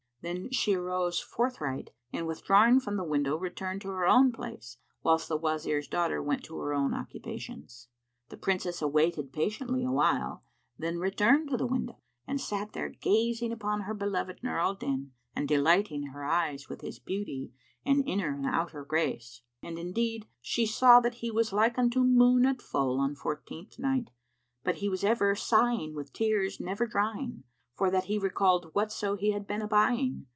Then 0.23 0.51
she 0.51 0.75
arose 0.75 1.19
forthright 1.19 1.89
and 2.13 2.27
withdrawing 2.27 2.79
from 2.79 2.95
the 2.95 3.03
window, 3.03 3.35
returned 3.39 3.81
to 3.81 3.87
her 3.89 4.05
own 4.05 4.31
place, 4.31 4.77
whilst 5.01 5.27
the 5.27 5.35
Wazir's 5.35 5.87
daughter 5.87 6.21
went 6.21 6.43
to 6.43 6.59
her 6.59 6.75
own 6.75 6.93
occupations. 6.93 7.87
The 8.29 8.37
Princess 8.37 8.83
awaited 8.83 9.33
patiently 9.33 9.83
awhile, 9.83 10.43
then 10.77 10.99
returned 10.99 11.49
to 11.49 11.57
the 11.57 11.65
window 11.65 12.03
and 12.27 12.39
sat 12.39 12.73
there, 12.73 12.89
gazing 12.89 13.51
upon 13.51 13.81
her 13.81 13.95
beloved 13.95 14.41
Nur 14.43 14.59
al 14.59 14.75
Din 14.75 15.11
and 15.35 15.47
delighting 15.47 16.09
her 16.11 16.23
eyes 16.23 16.69
with 16.69 16.81
his 16.81 16.99
beauty 16.99 17.51
and 17.83 18.07
inner 18.07 18.35
and 18.35 18.45
outer 18.45 18.85
grace. 18.85 19.41
And 19.63 19.79
indeed, 19.79 20.27
she 20.39 20.67
saw 20.67 20.99
that 20.99 21.15
he 21.15 21.31
was 21.31 21.51
like 21.51 21.79
unto 21.79 22.03
moon 22.03 22.45
at 22.45 22.61
full 22.61 22.99
on 22.99 23.15
fourteenth 23.15 23.79
night; 23.79 24.11
but 24.63 24.75
he 24.75 24.87
was 24.87 25.03
ever 25.03 25.33
sighing 25.33 25.95
with 25.95 26.13
tears 26.13 26.59
never 26.59 26.85
drying, 26.85 27.43
for 27.73 27.89
that 27.89 28.03
he 28.03 28.19
recalled 28.19 28.69
whatso 28.75 29.15
he 29.15 29.31
had 29.31 29.47
been 29.47 29.61
abying. 29.61 30.27